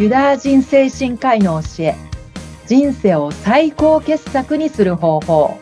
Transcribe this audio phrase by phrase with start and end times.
[0.00, 1.94] ユダヤ人精神科医の教え
[2.66, 5.58] 人生を最高傑作にする方法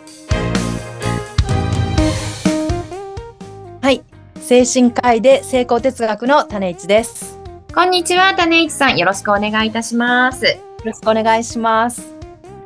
[3.81, 4.05] はい
[4.37, 7.37] 精神科医で成功哲学の種市です
[7.75, 8.97] こんにちは、種市さん。
[8.97, 10.47] よろしくお願いいたします。
[10.47, 12.15] よろしくお願いします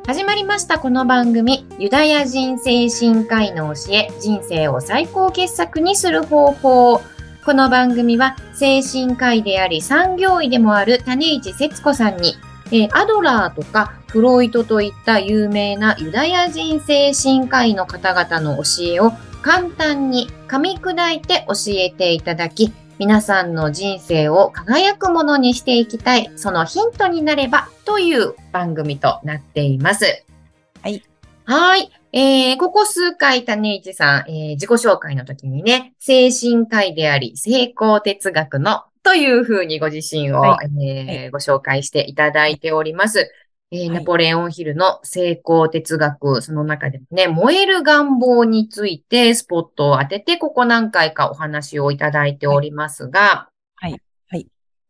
[0.05, 7.01] 始まりましたこの番組、ユダヤ人精神科医の教え、人生を最高傑作にする方法。
[7.45, 12.35] この番組は精神科医であり産業医でもある種市節子さんに、
[12.67, 19.11] えーアドラーとかフロイトといった有名なユダヤ人精神科医の方々の教えを
[19.41, 30.23] 簡単に噛み砕いて教えていただき、皆さんの人生を輝くものにしていきたい、そのヒントになればという番組となっています。
[30.81, 31.03] はい。
[31.43, 31.91] はい。
[32.15, 43.31] えー、ここ数回、種市さん、えー自己紹介の時にね、精神科医であり、成功哲学のというふうにご自身を、はえーご紹介していただいております。
[43.71, 53.49] えーはいナポレオンヒルの成功哲学、その中でもね、燃える願望についてスポットを当てて、ここ何回かお話をいただいておりますが、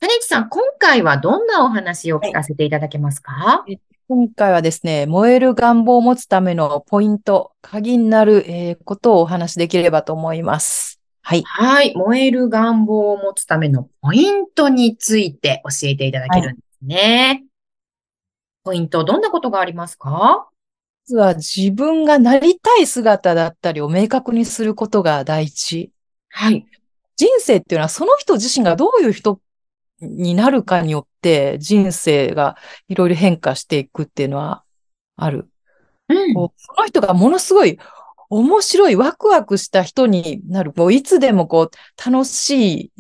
[0.04, 3.64] 種市さん、今回はどんなお話を聞かせていただけますか？
[4.10, 11.00] 今回はですね、燃える願望を持つためのポイント、鍵になる、えーことをお話しできればと思います。
[11.22, 11.44] はい。
[11.44, 11.96] はい。
[11.96, 17.46] 燃える願望を持つためのポイントについて教えていただけるんですね。
[18.66, 20.10] ポイント、どんなことがありますか？
[20.10, 20.48] ま
[21.06, 25.92] ずは自分がなりたい姿だったりを明確にすることが大事。
[26.28, 26.66] はい。
[27.16, 29.40] 人生っていうのはその人自身がどういう人
[30.02, 34.64] になるかによって人生がいろいろ変化していくっていうのは
[35.16, 35.50] ある。
[36.10, 36.34] うん。
[36.34, 37.80] こうその人がものすごい
[38.30, 40.74] 面白いワクワクした人になる。
[40.74, 42.92] こういつでもこう楽しい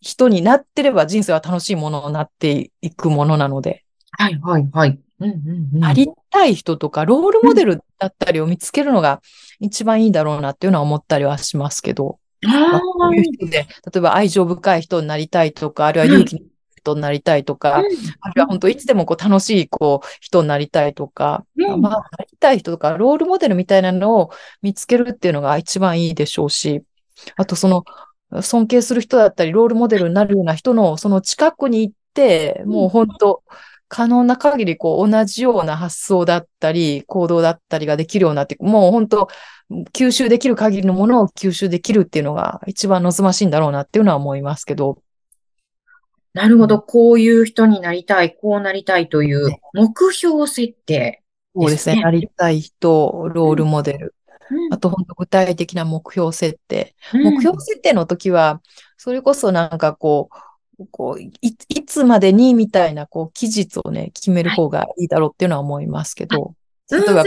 [0.00, 5.00] 人になってれば人生は楽しいものになっていくものなので、はい、はい、はい。
[5.20, 5.80] うん、うん、うん。
[5.80, 9.22] なりたい人とかロールモデルだったりを見つけるのが
[9.60, 13.66] 一番いいだろうなっていうのは思ったりはしますけど、まあこあういう人で、例
[13.96, 16.40] えば愛情深い人になりたいとか、あるいは勇気の
[16.76, 17.88] 人になりたいとか、ある
[18.36, 21.80] いは本当いつでもこう楽しいこう人になりたいとか、うん。
[21.80, 24.30] まあ、なりたい人とか、ロールモデルみたいなのを
[24.62, 26.82] 見つけるっていうのが一番いいでしょうし、
[27.36, 27.84] あとその
[28.42, 33.42] 尊敬する人だったり、ロールモデルになるような人のその近くに行って、もう本当、
[33.94, 39.28] 可能な限りこう同じような発想だったり、行動だったりができるようになって、もう本当、
[39.92, 45.00] 吸収できる限りのものを吸収できるっていうのが一番望ましいんだろうなっていうのは思いますけど、
[46.32, 46.80] なるほど。
[46.80, 51.22] こういう人になりたい、こうなりたいという目標設定。
[51.54, 52.02] そうですね、ですね。
[52.02, 54.16] なりたい人、ロールモデル、
[54.50, 54.74] うん。
[54.74, 56.96] あと本当具体的な目標設定。
[57.12, 57.22] うん。
[57.34, 58.60] 目標設定の時は、
[58.96, 60.36] それこそなんかこう、
[60.90, 66.54] こうい、いつまでにみたいな、こう、期日をね、決める方がいいだろうっていうのは思いますけど、うん
[66.90, 67.24] 例えば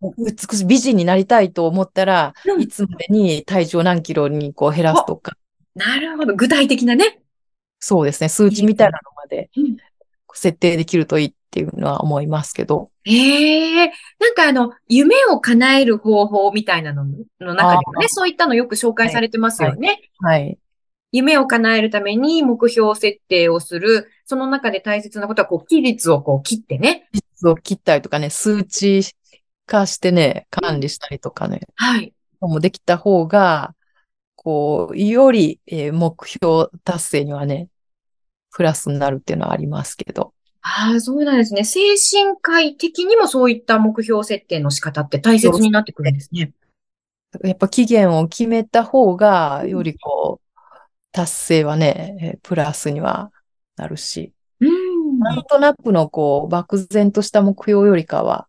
[0.00, 2.60] 美しい美人になりたいと思ったら、うん。
[2.60, 5.36] いつまでに体重を何キロにこう減らすとか、
[5.74, 6.34] なるほど。
[6.34, 7.20] 具体的なね。
[7.78, 9.76] そうですね、数値みたいなのまでうん。
[10.34, 13.92] 設定できるといいっていうのは思いますけど、ええ。
[14.18, 20.00] なんかあの、夢を叶える方法みたいなのの中でもね、あそういったのよく紹介されてますよね。
[20.20, 20.58] はい。
[21.12, 24.10] 夢を叶えるために目標設定をする。
[24.24, 27.08] その中で大切なことは、こう、期日をこう切ってね。
[27.12, 29.02] 率を切ったりとかね、数値
[29.66, 32.12] 化してね、管理したりとかね、はい。
[32.40, 33.74] もできた方が、
[34.34, 37.68] こう、より、えー目標達成にはね、
[38.50, 40.32] プラスになるっていうのはありますけど。
[40.62, 41.64] ああ、そうなんですね。
[41.64, 46.52] 精神科医的にもそういった目標設定の仕方って大切になってくるんですね。
[47.42, 50.41] やっぱ期限を決めた方が、よりこう、
[51.12, 53.30] 達成はね、えープラスには
[53.76, 55.18] なるし、うん。
[55.18, 58.48] なんとなくのこう、漠然とした目標よりかは、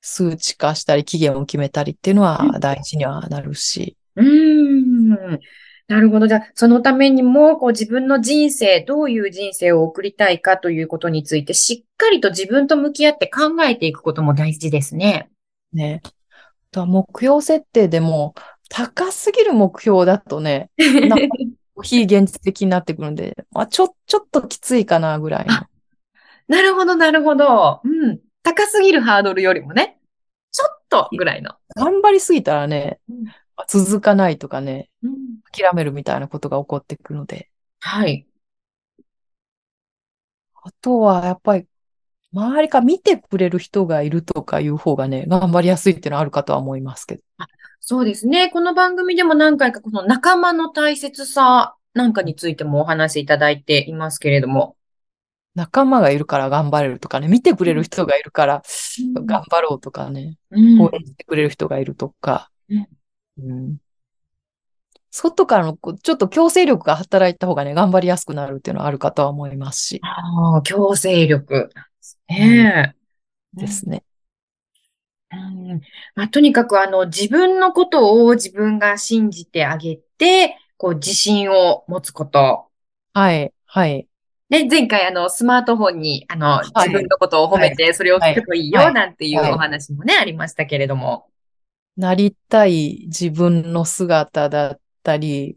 [0.00, 5.40] 数値化したり期限を決めたりっていうのは大事にはなるし、うーん。
[5.86, 6.26] なるほど。
[6.26, 15.28] じゃあ、そのためにも、こう自分の人生、どういう人生を送りたいかということについて、しっかりと自分と向き合って考えていくことも大事ですね。
[15.74, 16.00] ね。
[16.74, 18.34] 目標設定でも、
[18.76, 20.68] 高すぎる目標だとね、
[21.08, 21.36] なんか
[21.84, 25.54] 非現実的になってくるんで、まあ、ちょ、ちょっときついかなぐらいの。
[26.48, 27.80] なるほど、なるほど。
[27.84, 28.20] うん。
[28.42, 30.00] 高すぎるハードルよりもね、
[30.50, 31.54] ちょっとぐらいの。
[31.76, 33.24] 頑張りすぎたらねうん、
[33.68, 35.14] 続かないとかね、うん
[35.52, 37.48] 諦めるみたいなことが起こってくるので。
[37.78, 38.26] はい。
[40.54, 41.68] あとは、やっぱり、
[42.32, 47.22] 周りから見てくれる人がいるとかいう方がね、頑張りやすいっていうのはあるかとは思いますけど。
[47.86, 48.48] そうですね。
[48.48, 54.74] この番組でも何回かこの仲間の大切さなんかについてもお話しいただいていますけれども。
[55.54, 58.62] 仲間がいるから頑張れるとかね、見てくれる人がいるから
[59.26, 62.88] 頑張ろうとかね、うん応援してくれる人がいるとか、うん
[63.38, 63.76] うん
[65.10, 71.68] 外からのこうちょっと強制力が働いた方がね、頑張りやすくなるっていうのはあるかとは思いますし、ああ、強制力。
[72.30, 72.94] ね
[73.54, 73.60] え。
[73.60, 74.04] ですね。
[75.36, 75.80] うん
[76.14, 82.66] まあ、とにかくあの自分のことを自分が信じてあげて、こう自信を持つこと。
[83.12, 84.08] はい、はい。
[84.50, 91.28] ね、前回あのスマートフォンにあのい自分のことを褒めてそれを聞くといいよはいなんていうはいお話もね、ありましたけれども。
[91.96, 95.56] なりたい自分の姿だったり、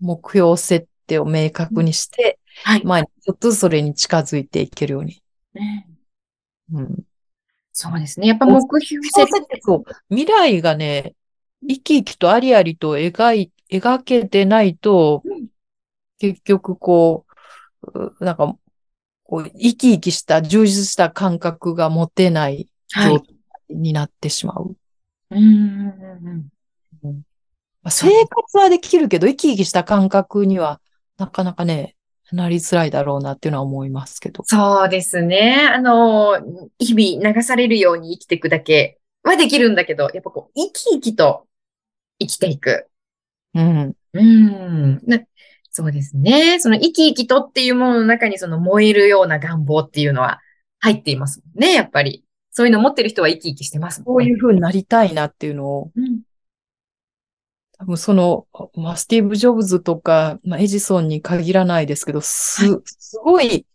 [0.00, 2.84] 目標設定を明確にして、はい。
[2.84, 5.22] まあ、ちょっとそれに近づいていけるように。
[6.70, 7.04] うんうん。
[7.76, 8.28] そうですね。
[8.28, 9.60] やっぱ目標設定。
[10.08, 11.14] 未来がね、
[11.68, 15.48] 生き生きとありありと描い、描けてないとうん、
[16.18, 17.26] 結局こ
[17.82, 18.56] う、うなんか、
[19.24, 23.34] こう、生き生きした、充実した感覚が持てないはい状態
[23.70, 24.76] になってしまう。
[25.30, 26.50] うんうん
[27.02, 27.22] うん
[27.82, 30.80] まあ生活はできるけど、生き生きした感覚には
[31.18, 31.96] なかなかね、
[32.32, 34.44] なりづらいだろうなっていうのは思いますけど。
[34.46, 35.68] そうですね。
[35.72, 36.40] あの、
[36.78, 41.46] 日々流されるように生きていくだけはできるんだけど、やっぱこう、生き生きと
[42.18, 42.88] 生きていく。
[43.54, 43.92] うん。
[44.14, 45.00] うん。
[45.06, 45.20] な
[45.70, 46.60] そうですね。
[46.60, 50.40] その生き生きとっていうものの中にその燃えるような願望っていうのは
[50.78, 52.24] 入っていますもんね、やっぱり。
[52.52, 54.06] そういうの持ってる人は生き生きしてますもんね。
[54.06, 56.20] こういう風になりたいなっていうのを、うん。
[57.96, 63.66] その、まあ、スティーブ・ジョブズとか、まあ、エジソンに限らないですけど、す、すごい、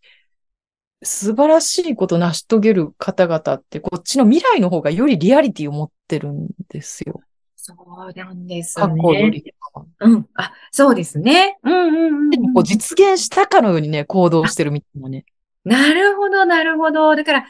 [1.02, 7.22] 素晴らしいこと成し遂げる方々って、こっちの未来の方がよりリアリティを持ってるんですよ。
[7.56, 9.32] そうなんです過去よね。
[9.32, 9.54] り。
[10.00, 10.28] うん。
[10.34, 11.60] あ、そうですね。
[11.64, 12.30] うんうんうんうん。
[12.30, 15.26] でもこう実現したかのようにね、行動してるみたいなね。
[15.64, 17.16] なるほど、なるほど。
[17.16, 17.46] だから、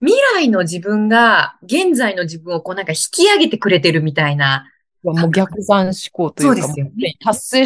[0.00, 4.68] 未来の自分が、現在の自分をこうなんか引き上げてくれてるみたいな。
[5.02, 7.16] もう逆算思考というか、そうですよね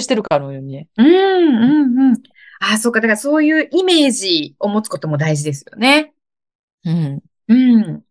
[0.01, 0.89] してるかのようにね。
[0.97, 2.23] うん、うん、うん。
[2.61, 3.01] あ、そうか。
[3.01, 6.15] だからそういうイメージを持つことも大事ですよね。
[6.85, 7.23] うん。
[7.49, 8.03] うん。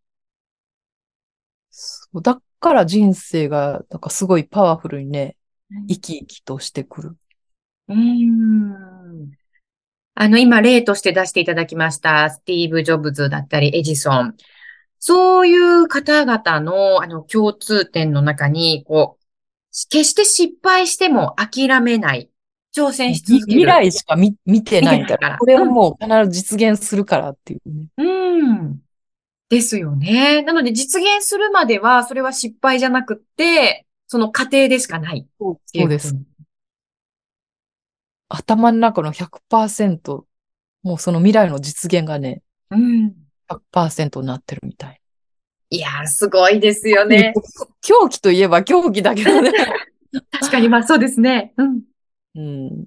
[1.71, 5.35] そうだから人生が、なんかすごいパワフルにね、
[5.87, 7.17] 生き生きとしてくる。
[7.87, 9.31] うん。
[10.13, 14.35] あの、今例として出していただきました、スティーブ・ジョブズだったり、エジソン。
[15.07, 19.23] そういう方々の、あの、共通点の中に、こう、
[19.91, 22.31] 決して失敗しても諦めない。
[22.75, 23.59] 挑戦し続ける。
[23.59, 27.87] 未来しか見見てないからこれはもう必ず実現するからっていうね。
[27.97, 28.79] うん。
[29.47, 30.41] ですよね。
[30.41, 36.15] なので実現するまでは、それは失敗じゃなくって、その過程でしかないそうっていうです。。
[38.27, 40.25] 頭の中の100%、
[40.81, 42.41] もうその未来の実現がね、
[42.71, 43.24] うん。
[43.47, 45.01] 100%になってるみたい。
[45.69, 47.33] いやー、すごいですよね。
[47.81, 49.51] 狂気といえば狂気だけどね。
[50.31, 51.53] 確かに、まあそうですね。
[51.57, 51.81] うん。
[52.35, 52.85] うん。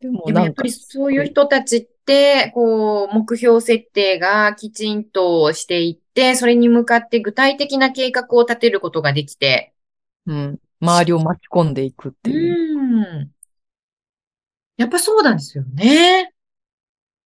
[0.00, 9.74] でもなんかやっぱり、そういう人たちって、こう、目標設定がきちんとしていって、それに向かって具体的な計画を立てることができて、
[10.26, 10.58] うん。
[10.80, 12.78] 周りを巻き込んでいくっていう。
[12.78, 13.30] うん。
[14.76, 16.32] やっぱそうなんですよね。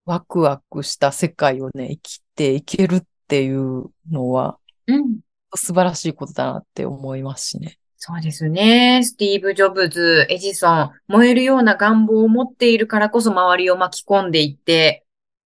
[0.05, 5.21] ワクワクした世界をね、生きていけるっていうのは、うん。
[5.55, 7.79] 素晴らしいことだなって思いますしね。
[7.97, 9.03] そうですね。
[9.05, 15.05] スティーブ・ジョブズ、エジソン、燃えるような願望を持っているからこそ周りを巻き込んでいって、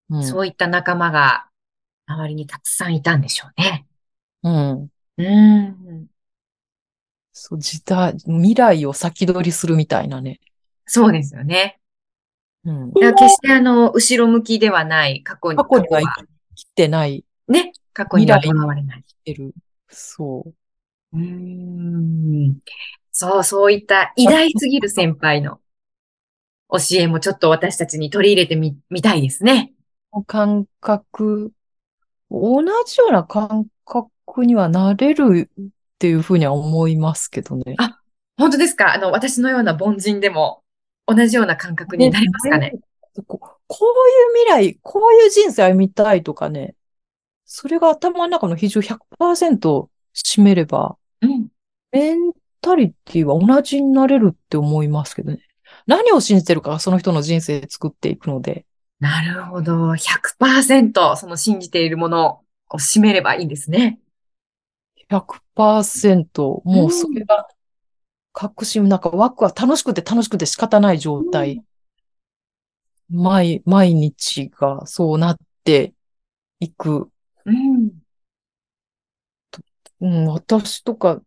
[0.08, 0.24] うん。
[0.24, 1.48] そういった仲間が
[2.06, 3.86] 周りにたくさんいたんでしょうね。
[4.44, 4.88] うん。
[5.16, 6.06] うん。
[7.32, 10.38] そう、時代、未来を先取りするみたいなね。
[10.86, 11.80] そうですよね。
[12.64, 12.92] うん。
[12.92, 19.04] だ決してあの、後ろ向きではない、過去に、過去には過生きてない、ね、過去にはと未来らわれない。
[19.06, 19.54] 生きてる。
[19.88, 21.16] そう。
[21.16, 22.58] うーん。
[23.12, 25.60] そう、そういった偉大すぎる先輩の
[26.70, 29.72] 教えもちょっと私たちに取り入れてみ、みたいですね。
[30.26, 31.52] 感覚、
[32.30, 35.64] 同じような感覚にはなれるっ
[35.98, 37.76] ていうふうには思いますけどね。
[37.78, 38.00] あ
[38.36, 38.92] 本当ですか？
[38.94, 40.63] あの、私のような凡人でも
[41.06, 42.72] 同じような感覚になりますかね？
[43.26, 46.74] ここういう未来、こういう人生歩みたいとかね、
[47.44, 51.48] それが頭の中の比重100%占めれば、うん。
[51.92, 55.38] メンタリティは同じになれるって思いますけどね。
[55.86, 58.64] 何を信じてるかがその人の人生作っていくので、
[59.00, 59.92] なるほど。
[59.92, 64.00] 100%その信じているものを占めればいいんですね。
[65.10, 67.46] 100%もうそれが
[68.34, 71.64] 確信、なんかワクは楽しくて楽しくて仕方ない状態。
[73.08, 75.94] 毎、毎日がそうなって
[76.60, 77.10] いく。
[77.46, 77.90] うん。
[80.00, 81.22] うん、私とか、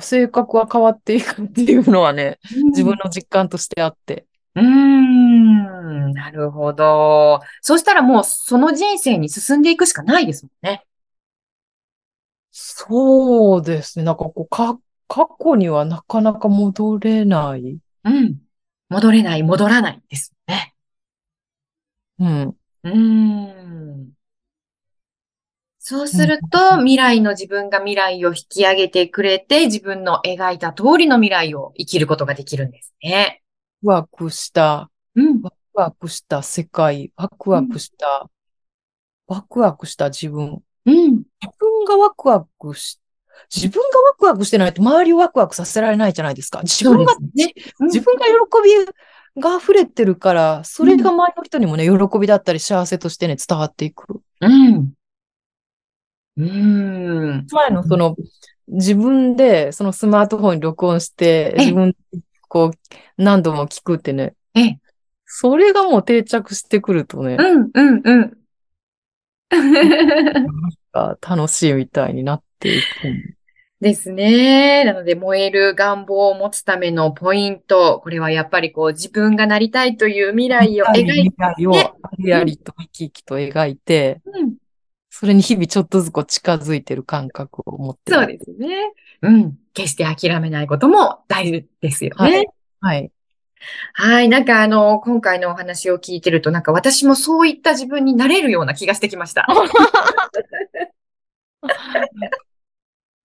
[0.00, 2.38] 性格は変わっていくっていうのはね、
[2.68, 4.26] 自分の実感としてあって。
[4.54, 7.40] うーん、なるほど。
[7.62, 10.86] そうしたらもうその人生に進んでいくしかないですもんね。
[12.50, 14.04] そうですね。
[14.04, 14.78] なんかこう、か、
[15.14, 17.76] 過去にはなかなか戻れない。
[18.04, 18.38] うん。
[18.88, 20.74] 戻れない、戻らないですね。
[22.18, 22.56] うん。
[22.84, 24.12] うーん。
[25.78, 33.42] そうすると、未来の自分が未来を引き上げてくれて、自分の描いた通りの未来を生きることができるんですね。
[33.82, 35.42] ワクワクした、うん。
[35.42, 38.30] ワクワクした世界、ワクワクした、
[39.26, 40.62] ワクワクした自分。
[40.86, 40.94] うん。
[41.42, 42.98] 自分がワクワクし、
[43.54, 46.62] 自分がワクワクしてないと周りをワクワクさせられないじゃないですか。
[46.62, 48.32] 自分が、ねうん自分が喜
[48.64, 54.20] びが溢れてるから、それが周りの人にもね、喜びだったり幸せとしてね、伝わっていく。
[54.40, 54.92] うん。
[56.36, 57.46] うーん。
[57.50, 58.16] 前のその、
[58.68, 61.96] 自分でそのスマートフォンに録音して、ええ自分、
[62.48, 62.78] こう、
[63.16, 64.78] 何度も聞くってね、ええ。
[65.24, 68.38] それがもう定着してくるとね、うん、うん、うん。
[70.92, 73.36] あ楽しいみたいになっていく。
[73.80, 74.84] ですね。
[74.84, 78.00] なので、燃える願望を持つためのポイント。
[78.00, 84.54] これはやっぱりこう、自分がなりたいという未来を描い未来をねありありと生き生きと描いて、うん。
[85.10, 88.92] それに日々ちょっとずつこう近づいてる感覚を持ってるそうですね。
[89.22, 89.58] うん。
[89.74, 92.16] 決して諦めないことも大事ですよね。
[92.16, 92.46] はい
[92.80, 93.10] はい。
[93.94, 94.28] はい。
[94.28, 99.46] なんかあの、今回のお話を聞いてると、なんか私もそういった自分になれるような気がしてきました。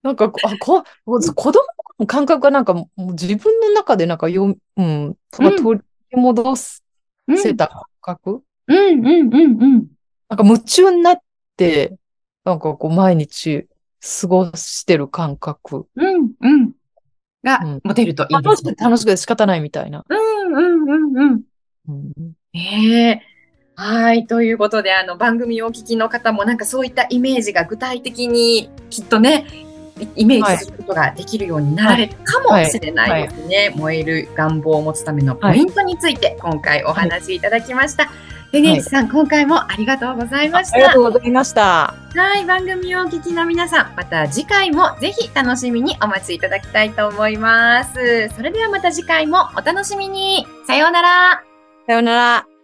[0.08, 1.60] なんかこ、あ、こ、子供
[2.00, 9.86] の感覚がなんかもう自分の中でなんかよ、うん、取り戻せた感覚、うん、うん、うん、うん。
[10.30, 11.18] なんか夢中になっ
[11.56, 11.98] て、
[12.44, 13.66] なんかこう毎日
[14.20, 15.86] 過ごしてる感覚。
[15.94, 16.72] うん、うん。
[17.44, 18.84] がうん、持てるといいですね楽しくて。
[18.84, 20.04] 楽しくて仕方ないみたいな。
[20.08, 21.42] うん、うん、うん、うん。
[21.88, 22.12] うん
[22.54, 23.38] ねえ。
[23.80, 24.26] はい。
[24.26, 29.46] ということで、あの、番組をお聞きの方も、なんかそういったイメージが具体的に、きっとね、
[30.00, 33.72] イイメージすることができきるようになられるかもしれないですね。
[33.76, 38.10] 燃える願望を持つためのポイントについて、今回お話しいただきました。
[38.50, 41.00] で、ねはいちさん、今回もありがとうございましたありがと。
[41.00, 41.94] うございました。
[42.14, 48.30] はい、番組をお聞きの皆さん、また次回もぜひ楽しみにお待ちいただきたいと思います。
[48.34, 50.46] それではまた次回もお楽しみに。
[50.66, 51.42] さようなら。
[51.86, 52.57] さようなら。